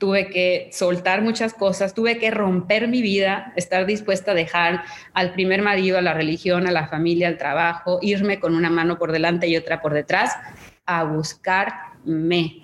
[0.00, 4.82] tuve que soltar muchas cosas, tuve que romper mi vida, estar dispuesta a dejar
[5.12, 8.98] al primer marido, a la religión, a la familia, al trabajo, irme con una mano
[8.98, 10.34] por delante y otra por detrás
[10.86, 12.62] a buscarme.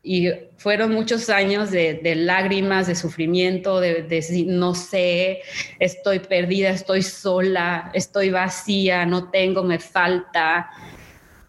[0.00, 5.40] Y fueron muchos años de, lágrimas, de sufrimiento, de, de no sé,
[5.78, 10.68] estoy perdida, estoy sola, estoy vacía, no tengo, me falta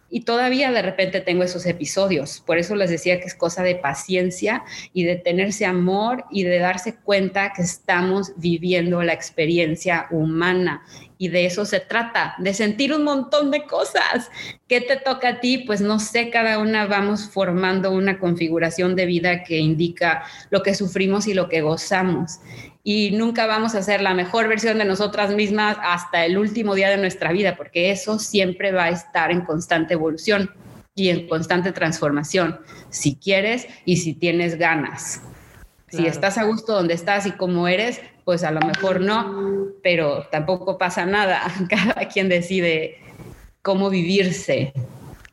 [0.10, 2.42] y todavía de repente tengo esos episodios.
[2.46, 6.60] Por eso les decía que es cosa de paciencia y de tenerse amor y de
[6.60, 10.84] darse cuenta que estamos viviendo la experiencia humana.
[11.18, 14.32] Y de eso se trata, de sentir un montón de cosas.
[14.70, 15.60] ¿Qué te toca a ti?
[15.60, 20.76] Pues no sé, cada una vamos formando una configuración de vida que indica lo que
[20.76, 22.40] sufrimos y lo que gozamos
[22.92, 26.90] y nunca vamos a ser la mejor versión de nosotras mismas hasta el último día
[26.90, 30.50] de nuestra vida, porque eso siempre va a estar en constante evolución
[30.96, 32.60] y en constante transformación,
[32.90, 35.22] si quieres y si tienes ganas.
[35.90, 40.26] Si estás a gusto donde estás y como eres, pues a lo mejor no, pero
[40.32, 41.44] tampoco pasa nada.
[41.70, 42.98] Cada quien decide
[43.62, 44.74] cómo vivirse.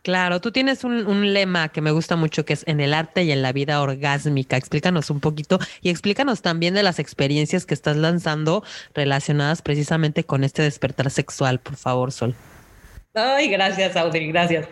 [0.07, 3.33] Claro, tú tienes un, lema que me gusta mucho que es en el arte y
[3.33, 4.57] en la vida orgásmica.
[4.57, 8.63] Explícanos un poquito y explícanos también de las experiencias que estás lanzando
[8.95, 12.37] relacionadas precisamente con este despertar sexual, por favor, Sol.
[13.15, 14.69] Ay, gracias, Audrey, gracias.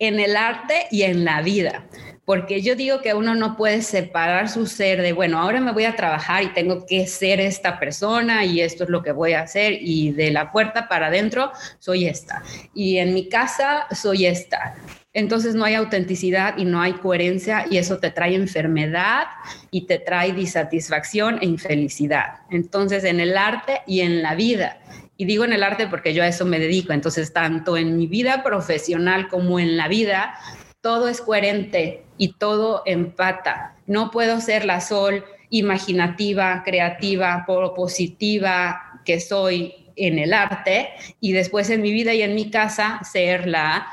[0.00, 1.86] En el arte y en la vida
[2.24, 5.84] porque yo digo que uno no puede separar su ser de, bueno, ahora me voy
[5.84, 9.42] a trabajar y tengo que ser esta persona y esto es lo que voy a
[9.42, 12.42] hacer y de la puerta para adentro soy esta
[12.74, 14.74] y en mi casa soy esta.
[15.12, 19.26] Entonces no hay autenticidad y no hay coherencia y eso te trae enfermedad
[19.70, 22.40] y te trae disatisfacción e infelicidad.
[22.50, 24.80] Entonces en el arte y en la vida
[25.16, 28.06] y digo en el arte porque yo a eso me dedico, entonces tanto en mi
[28.06, 30.34] vida profesional como en la vida,
[30.80, 33.76] todo es coherente y todo empata.
[33.86, 40.88] No puedo ser la sol imaginativa, creativa, propositiva que soy en el arte
[41.20, 43.86] y después en mi vida y en mi casa ser la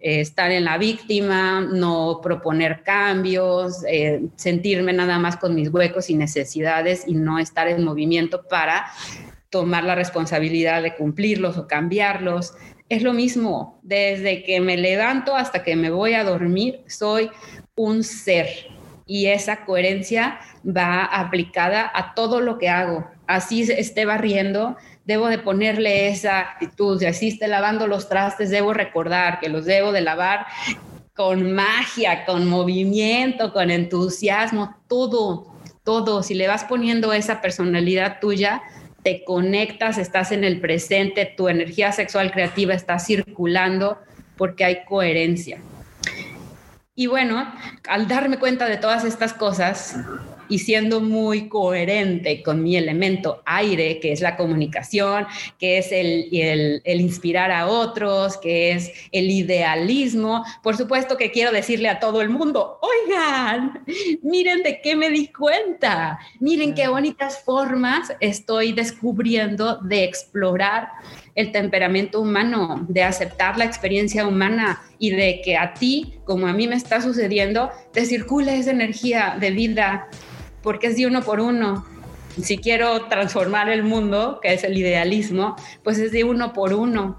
[0.00, 6.08] eh, estar en la víctima, no proponer cambios, eh, sentirme nada más con mis huecos
[6.08, 8.86] y necesidades y no estar en movimiento para
[9.50, 12.54] tomar la responsabilidad de cumplirlos o cambiarlos.
[12.88, 17.30] Es lo mismo, desde que me levanto hasta que me voy a dormir, soy
[17.78, 18.48] un ser
[19.06, 23.08] y esa coherencia va aplicada a todo lo que hago.
[23.26, 24.76] Así esté barriendo,
[25.06, 29.64] debo de ponerle esa actitud, si así esté lavando los trastes, debo recordar que los
[29.64, 30.46] debo de lavar
[31.14, 35.54] con magia, con movimiento, con entusiasmo, todo,
[35.84, 36.22] todo.
[36.22, 38.62] Si le vas poniendo esa personalidad tuya,
[39.02, 43.98] te conectas, estás en el presente, tu energía sexual creativa está circulando
[44.36, 45.58] porque hay coherencia.
[46.98, 47.46] Y bueno,
[47.88, 49.94] al darme cuenta de todas estas cosas
[50.48, 55.24] y siendo muy coherente con mi elemento aire, que es la comunicación,
[55.60, 61.88] que es el, inspirar a otros, que es el idealismo, por supuesto que quiero decirle
[61.88, 63.84] a todo el mundo, oigan,
[64.22, 70.88] miren de qué me di cuenta, miren qué bonitas formas estoy descubriendo de explorar
[71.38, 76.52] el temperamento humano, de aceptar la experiencia humana y de que a ti, como a
[76.52, 80.08] mí me está sucediendo, te circule esa energía de vida,
[80.64, 81.86] porque es de uno por uno.
[82.42, 87.16] Si quiero transformar el mundo, que es el idealismo, pues es de uno por uno.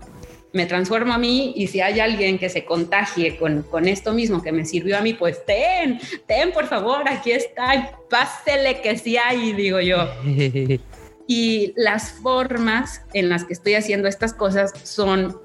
[0.51, 4.43] Me transformo a mí y si hay alguien que se contagie con, con esto mismo
[4.43, 5.97] que me sirvió a mí, pues ten,
[6.27, 10.09] ten por favor, aquí está, pásele que sí hay, digo yo.
[11.31, 15.37] Y las formas en las que estoy haciendo estas cosas son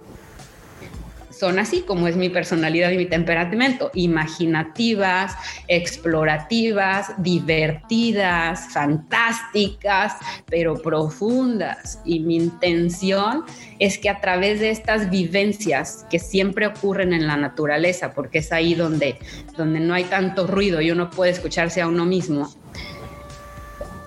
[1.38, 5.34] son así como es mi personalidad y mi temperamento, imaginativas,
[5.68, 10.14] explorativas, divertidas, fantásticas,
[10.46, 12.00] pero profundas.
[12.04, 13.44] Y mi intención
[13.78, 18.52] es que a través de estas vivencias que siempre ocurren en la naturaleza, porque es
[18.52, 19.18] ahí donde,
[19.56, 22.50] donde no hay tanto ruido y uno puede escucharse a uno mismo,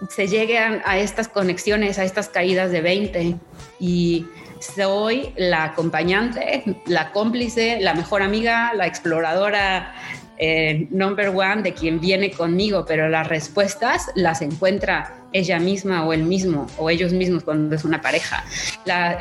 [0.09, 3.35] se lleguen a estas conexiones, a estas caídas de 20
[3.79, 4.25] y
[4.59, 9.93] soy la acompañante, la cómplice, la mejor amiga, la exploradora
[10.39, 16.13] eh, number one de quien viene conmigo, pero las respuestas las encuentra ella misma o
[16.13, 18.43] él mismo o ellos mismos cuando es una pareja.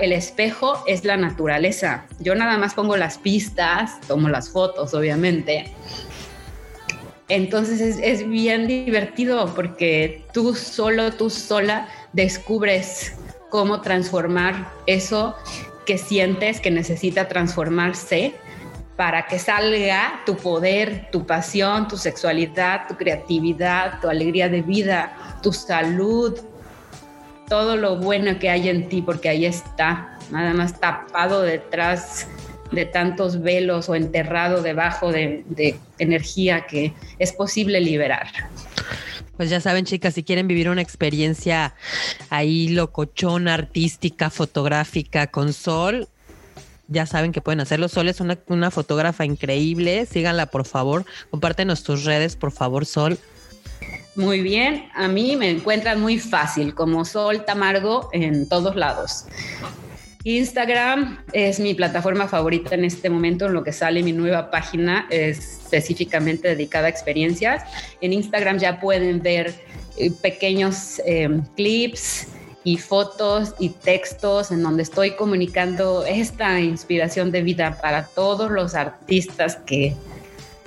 [0.01, 2.05] el espejo es la naturaleza.
[2.21, 5.73] Yo nada más pongo las pistas, tomo las fotos, obviamente,
[7.29, 13.15] entonces es, bien divertido porque tú solo, tú sola descubres
[13.51, 15.35] cómo transformar eso
[15.87, 18.35] que sientes que necesita transformarse
[18.97, 25.39] para que salga tu poder, tu pasión, tu sexualidad, tu creatividad, tu alegría de vida,
[25.43, 26.39] tu salud,
[27.49, 32.27] todo lo bueno que hay en ti, porque ahí está, nada más tapado detrás
[32.73, 35.45] de tantos velos o enterrado debajo de,
[35.99, 38.29] energía que es posible liberar.
[39.37, 41.75] Pues ya saben, chicas, si quieren vivir una experiencia
[42.31, 46.09] ahí locochona, artística, fotográfica con Sol,
[46.89, 47.89] ya saben que pueden hacerlo.
[47.89, 50.07] Sol es una, una fotógrafa increíble.
[50.07, 51.05] Síganla, por favor.
[51.31, 53.19] Compártenos tus redes, por favor, Sol.
[54.17, 59.27] Muy bien, a mí me encuentran muy fácil como Sol Tamargo en todos lados.
[60.27, 65.07] Instagram es mi plataforma favorita en este momento, en lo que sale mi nueva página
[65.09, 67.63] específicamente dedicada a experiencias.
[68.01, 69.55] En Instagram ya pueden ver
[69.97, 72.27] eh, pequeños em, clips
[72.65, 78.75] y fotos y textos en donde estoy comunicando esta inspiración de vida para todos los
[78.75, 79.95] artistas que,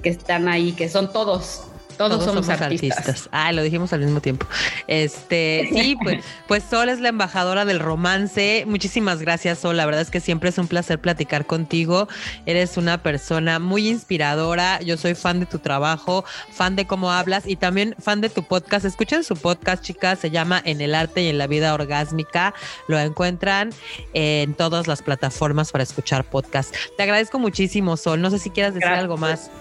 [0.01, 1.68] que están ahí, que son todos
[1.99, 3.27] todos, somos, artistas.
[3.33, 4.47] Ah, lo dijimos al mismo tiempo.
[4.87, 8.63] Este, sí, pues, pues Sol es la embajadora del romance.
[8.65, 9.75] Muchísimas gracias, Sol.
[9.75, 12.07] La verdad es que siempre es un placer platicar contigo.
[12.45, 14.79] Eres una persona muy inspiradora.
[14.79, 16.23] Yo soy fan de tu trabajo,
[16.53, 18.85] fan de cómo hablas y también fan de tu podcast.
[18.85, 20.19] Escuchen su podcast, chicas.
[20.19, 22.53] Se llama En el arte y en la vida orgásmica.
[22.87, 23.71] Lo encuentran
[24.13, 26.73] en todas las plataformas para escuchar podcast.
[26.95, 28.21] Te agradezco muchísimo, Sol.
[28.21, 29.51] No sé si quieras decir algo más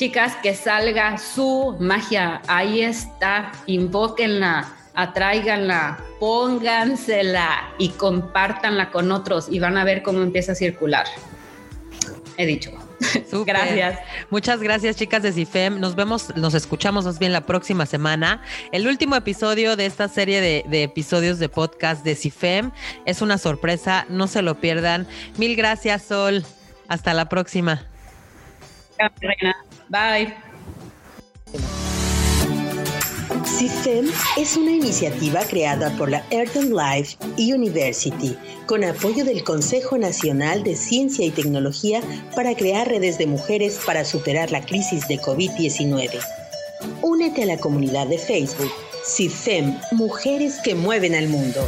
[0.00, 2.40] chicas, que salga su magia.
[2.48, 10.52] Ahí está, invóquenla, atráiganla, póngansela y compártanla con otros y van a ver cómo empieza
[10.52, 11.04] a circular.
[12.38, 12.70] He dicho.
[13.46, 13.98] Gracias.
[14.30, 15.80] Muchas gracias, chicas de CIFEM.
[15.80, 18.42] Nos vemos, nos escuchamos más bien la próxima semana.
[18.72, 22.70] El último episodio de esta serie de, de episodios de podcast de CIFEM
[23.04, 24.06] es una sorpresa.
[24.08, 25.06] No se lo pierdan.
[25.36, 26.42] Mil gracias, Sol.
[26.88, 27.86] Hasta la próxima.
[29.90, 30.32] Bye.
[33.44, 38.36] CIFEM es una iniciativa creada por la Earth Life University
[38.66, 42.00] con apoyo del Consejo Nacional de Ciencia y Tecnología
[42.36, 46.20] para crear redes de mujeres para superar la crisis de COVID-19.
[47.02, 48.70] Únete a la comunidad de Facebook
[49.04, 51.66] CIFEM Mujeres que Mueven al Mundo.